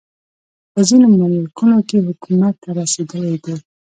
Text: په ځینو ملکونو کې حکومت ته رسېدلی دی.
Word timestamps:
په 0.71 0.79
ځینو 0.87 1.05
ملکونو 1.19 1.77
کې 1.87 2.05
حکومت 2.07 2.53
ته 2.63 2.69
رسېدلی 2.79 3.35
دی. 3.43 3.55